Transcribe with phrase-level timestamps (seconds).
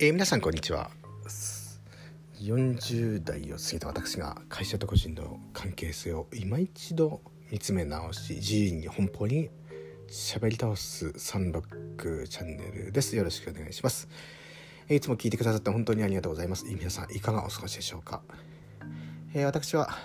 [0.00, 0.90] えー、皆さんこんにちは。
[2.40, 7.20] 40代を過ぎた私が会社と個人の関係性を今一度
[7.52, 9.50] 見つめ直し自由に奔放に
[10.08, 13.14] 喋り倒すサンロックチャンネルです。
[13.14, 14.08] よろしくお願いします、
[14.88, 16.64] え、いつも聞いてくださって本当にありがとうございます。
[16.64, 18.20] 皆さんいかがお過ごしでしょうか、
[19.32, 19.96] えー、私は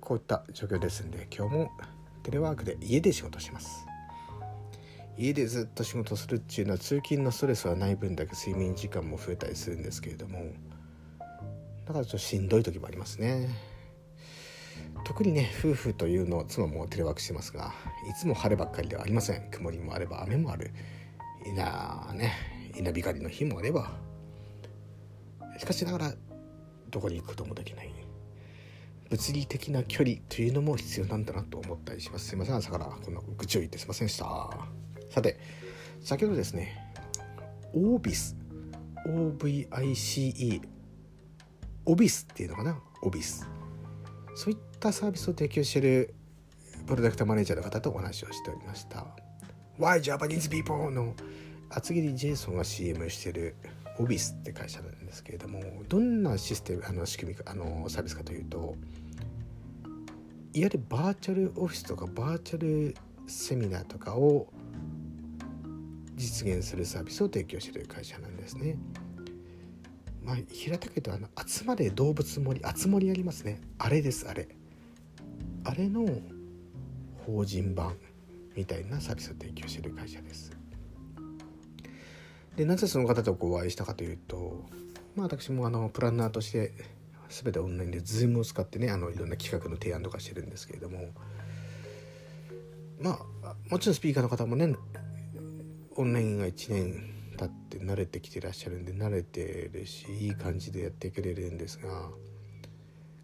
[0.00, 1.70] こういった状況ですんで今日も
[2.22, 3.89] テレワークで家で仕事します。
[5.20, 10.46] 家でずっと仕事するっていうのは通勤のストレスはない分だけ睡眠時間も増えたりするんですけれども
[11.84, 13.48] だからちょっとしんどい時もありますね。
[15.04, 17.74] 特にね夫婦というのを妻もテレワークしてますが
[18.08, 19.50] いつも晴ればっかりではありません。
[19.50, 20.70] 曇りもあれば雨もある。
[21.44, 22.32] 稲ね
[22.78, 23.92] 稲光の日もあれば。
[25.58, 26.14] しかしながら
[26.88, 27.92] どこに行くこともできない。
[29.10, 32.28] 物理的な距離というのも必要なんだなと思ったりします。
[32.28, 32.54] すいません。
[32.56, 34.79] 朝からこんな愚痴を言ってすいませんでした。
[35.10, 35.38] さて
[36.00, 36.94] 先ほどですね
[37.74, 38.36] オービス
[39.06, 40.62] OVICE
[41.84, 42.78] オビスっていうのかな？
[43.02, 43.46] オビス
[44.34, 46.14] そういったサービスを提供している
[46.86, 49.06] プロダクトマネージャーの方とお話をしておりました。
[49.78, 50.90] Why Japanese people?
[50.90, 51.14] の
[51.70, 53.56] 厚切りジェイソンが CM している
[53.98, 58.74] オビスって会社なんですけれどもどんなシステムあの仕組みかあのサービスかというといわ
[60.52, 62.94] ゆるバーチャルオフィスとかバーチャル
[63.26, 64.48] セミナーとかを
[66.20, 68.76] 実現するサービスを提供している会社なんですね。
[70.22, 73.60] まあ、平たく言うとあの「集まれ動物森」「集まり」ありますね。
[73.78, 74.48] あれですあれ。
[75.64, 76.06] あれの
[77.26, 77.96] 法人版
[78.54, 80.52] みたいなサービスを提供している会社です。
[82.56, 84.66] でなぜその方とお会いしたかというと、
[85.16, 86.72] まあ、私もあのプランナーとして
[87.30, 91.08] 全てオンラインで Zoom を使ってねあのいろんな企画の提案とかしてるんですけれども
[93.00, 94.74] まあもちろんスピーカーの方もね
[96.00, 101.88] オンラインが1年経って慣れてきてらっしゃるんで慣れてるしいい感じでやってくれるんですが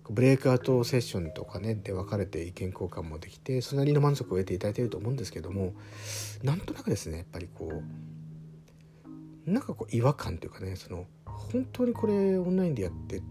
[0.08, 5.72] ブレイクアウトセッションとかねで分かれて意見交換もできてそれなりの満足を得ていただいていると思うんですけども
[6.42, 7.82] なんとなくですねやっぱりこ
[9.46, 13.22] うなんかこう違和感というかねその本当にこれオンラインでやって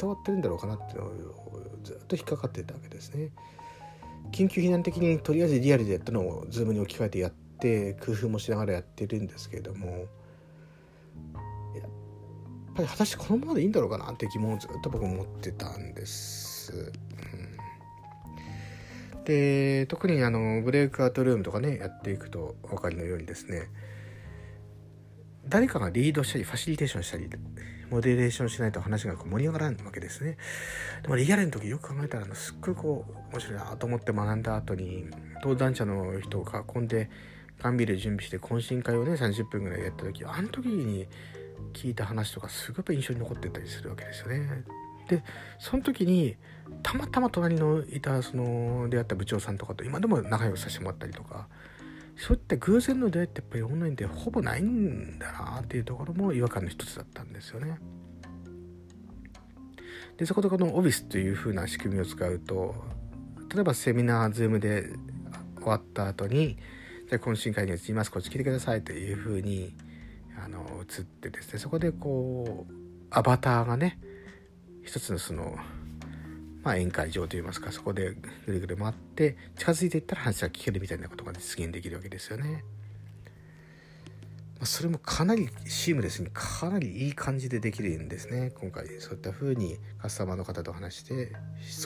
[0.00, 3.30] 伝わってるんだろうかなっていうのをずっと引っかかってたわけですね。
[4.30, 10.06] 緊急避難的にとりあえずリアルでやったのをズームに置き換えてやっって工夫もしながらやってるんですけれどもやっ
[12.74, 16.92] ぱり果たしてこのままでいいんだろうかなって疑問をずっと僕思ってたんです。
[19.14, 23.68] うん、で特にあのブレイクアウトルームとかねやっていくとお分かりのようにですね
[25.46, 27.28] 誰かがリードしたりファシリテーションしたり
[27.90, 30.38] モデレーションしないと話が盛り上がらんわけですね。
[31.02, 35.06] でもリアルの時よく考えたらすっごいこう面白いなと思って学んだ後に
[35.36, 37.10] 登壇者の人を囲んで
[37.62, 41.06] 缶ビール準備して懇親会をね30分ぐらいやった時あの時に
[41.72, 44.64] 聞いた話とかすごく印象に残ってたりするわけですよね。
[45.08, 45.22] で
[45.58, 46.36] その時に
[46.82, 51.48] たまたま隣のいたその出会った部長さんとかと今でも仲良くさせてもらったりとか
[52.16, 57.78] そういった偶然の出会いってやっぱりオンラインでほぼないんだなっていうところも違和感の一つだったんですよね。
[60.16, 62.74] でそことこのオフィスという風な仕組みを使うと
[63.52, 64.92] 例えばセミナーズームで
[65.56, 66.58] 終わった後に
[67.12, 69.74] じゃあ懇親会に移りますこっち来てくださいというふうに
[70.42, 72.72] あの移ってですねそこでこう
[73.10, 73.98] アバターがね
[74.82, 75.58] 一つのその、
[76.62, 78.14] まあ、宴会場といいますかそこで
[78.46, 82.64] ぐるぐる回って近づいていったら話が聞けるみたいなことが実現できるわけですよね。
[84.62, 91.32] それもかなりシームレスにかなりいい感じでできるんですね今回そういった風にカスタマーの方と話して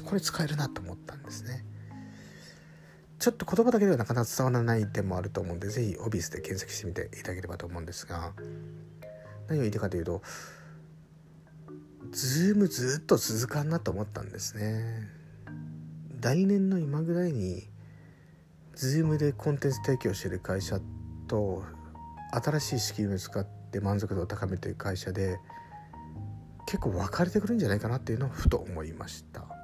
[0.04, 1.64] これ使えるなと思ったんですね。
[3.18, 8.32] ちょっと言葉だけではなかなか伝わらない点もあると思うんで是非オビスで検索してみていただければと思うんですが
[9.48, 10.22] 何を言いたいかというと
[12.10, 15.08] Zoom ずっと続かんなと思ったんですね。
[16.20, 17.68] 来年の今ぐらいに
[18.74, 20.80] Zoom でコンテンツ提供してる会社
[21.28, 21.64] と
[22.32, 25.38] 新しい仕組みを使って満足度を高めてる会社で
[26.66, 29.55] 結構分かれてくるんじゃないかなっていうのをふと思いました。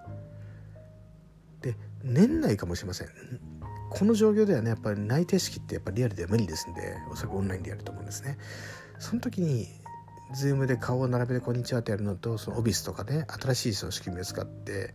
[2.05, 3.09] 年内かもしれません。
[3.91, 8.39] この状況ではねやっぱり内定式ってやっぱリアルでは無理ですんでおそらくオンラインでやると思うんですね。
[8.99, 9.69] その時に
[10.35, 14.95] Zoom で顔を並べてこんにちはってやるのとそのオフィスとかね新しいその仕組みを使って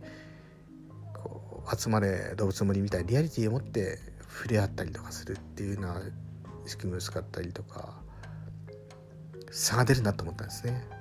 [1.14, 6.02] こう集まれどうぶつの森みたいにリアリティを持って触れ合ったりとかするっていうような
[6.66, 7.94] 仕組みを使ったりとか
[9.50, 10.97] 差が出るなと思ったんですね。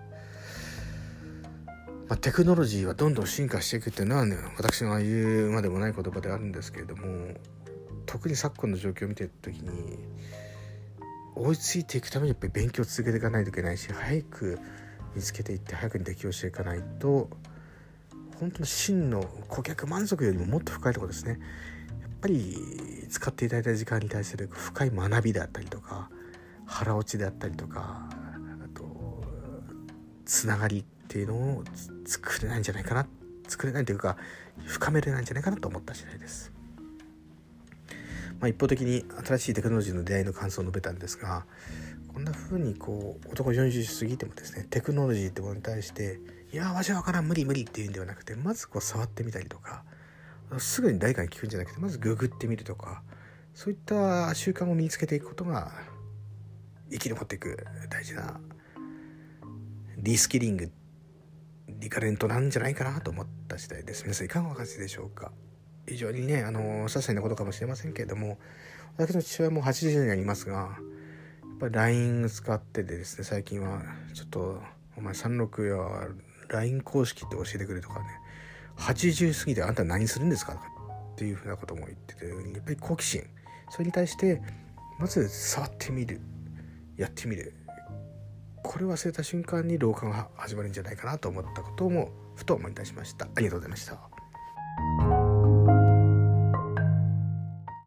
[2.10, 7.34] まあ、テクノロジーはどんどん進化していくっていうのは、ね、私が言うまでもない言葉であるんですけれども
[8.06, 10.00] 特に昨今の状況を見てる時に
[11.36, 14.60] 追いついていくためにやっぱり勉強を続けていかないといけないし早く
[15.16, 17.30] 見つけていって早くに適応していかないと
[18.40, 21.40] 本当の真の顧客満足よりももっと深いところですね。
[22.02, 22.58] やっぱり
[23.10, 26.10] 使っていただいた時間に対する深い学びであったりとか
[26.66, 29.24] 腹落ちであったりとかあと
[30.26, 31.64] つながりっていうのを
[32.06, 33.08] 作れないんじゃないかな
[33.48, 34.18] 作れないというか
[34.66, 36.52] 深めれないんじゃないかなと思った次第です。
[38.40, 41.46] まあ、一方的に新しいテクノロジーの出会いの感想を述べたんですが
[42.14, 46.20] こんな風にこう男40過ぎてもですねテクノロジーってものに対して
[46.54, 49.84] 「いやわしは分からん無理無理」っていうんではなくてまずこう触ってみたりとか
[50.60, 53.02] すぐに誰かに聞くんじゃなくてまずググってみるとか
[53.56, 55.72] そういった習慣を身につけていくことが
[56.92, 58.40] 生き残っていく大事な
[59.98, 60.72] リスキリング
[61.80, 64.04] リカレントなんじゃないかなと思った次第です。
[64.04, 65.32] 皆さんいかがお感じでしょうか？
[65.88, 68.38] 非常にねあの些細なことかもしれませんけれども
[68.98, 73.82] 私の父親も80年になりますがやっぱり LINE 使っててですね最近は
[74.14, 74.62] ちょっと
[74.98, 76.08] お前36や
[76.50, 78.06] LINE 公式って教えてくれとかね
[78.78, 80.66] 80過ぎてあんた何するんですかとか
[81.14, 83.24] っていうふうなことも言っててやっぱり好奇心。
[83.70, 84.42] それに対して
[85.00, 86.22] まず触ってみる。
[86.96, 87.54] やってみる。
[88.68, 93.26] これを忘れた瞬間に老化が始まるんじゃないかなと思ったこともふと思い出しました。
[93.26, 95.07] ありがとうございました。